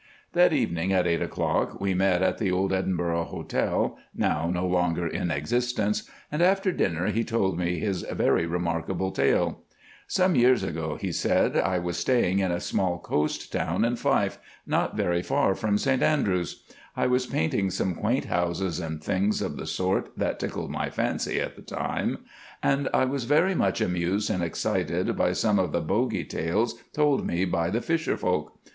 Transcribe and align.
That 0.33 0.51
evening 0.51 0.91
at 0.91 1.05
eight 1.05 1.21
o'clock 1.21 1.79
we 1.79 1.93
met 1.93 2.23
at 2.23 2.39
the 2.39 2.51
old 2.51 2.73
Edinburgh 2.73 3.25
Hotel 3.25 3.99
(now 4.15 4.49
no 4.51 4.65
longer 4.65 5.05
in 5.05 5.29
existence), 5.29 6.09
and 6.31 6.41
after 6.41 6.71
dinner 6.71 7.11
he 7.11 7.23
told 7.23 7.55
me 7.59 7.77
his 7.77 8.01
very 8.01 8.47
remarkable 8.47 9.11
tale. 9.11 9.61
"Some 10.07 10.33
years 10.33 10.63
ago," 10.63 10.97
he 10.99 11.11
said, 11.11 11.55
"I 11.55 11.77
was 11.77 11.97
staying 11.97 12.39
in 12.39 12.51
a 12.51 12.59
small 12.59 12.97
coast 12.97 13.51
town 13.51 13.85
in 13.85 13.95
Fife, 13.95 14.39
not 14.65 14.97
very 14.97 15.21
far 15.21 15.53
from 15.53 15.77
St 15.77 16.01
Andrews. 16.01 16.63
I 16.97 17.05
was 17.05 17.27
painting 17.27 17.69
some 17.69 17.93
quaint 17.93 18.25
houses 18.25 18.79
and 18.79 19.03
things 19.03 19.39
of 19.39 19.55
the 19.55 19.67
sort 19.67 20.17
that 20.17 20.39
tickled 20.39 20.71
my 20.71 20.89
fancy 20.89 21.39
at 21.39 21.55
the 21.55 21.61
time, 21.61 22.25
and 22.63 22.89
I 22.91 23.05
was 23.05 23.25
very 23.25 23.53
much 23.53 23.79
amused 23.81 24.31
and 24.31 24.41
excited 24.41 25.15
by 25.15 25.33
some 25.33 25.59
of 25.59 25.71
the 25.71 25.79
bogie 25.81 26.25
tales 26.25 26.73
told 26.91 27.23
me 27.23 27.45
by 27.45 27.69
the 27.69 27.81
fisher 27.81 28.17
folk. 28.17 28.57